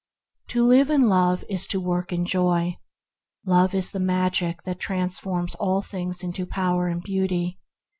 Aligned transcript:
To 0.47 0.65
live 0.65 0.89
in 0.89 1.03
Love 1.03 1.43
is 1.47 1.67
to 1.67 1.79
work 1.79 2.11
in 2.11 2.25
Joy. 2.25 2.79
Love 3.45 3.75
is 3.75 3.91
the 3.91 3.99
magic 3.99 4.63
that 4.63 4.79
transforms 4.79 5.53
all 5.53 5.83
things 5.83 6.23
into 6.23 6.47
power 6.47 6.87
and 6.87 7.03
beauty. 7.03 7.59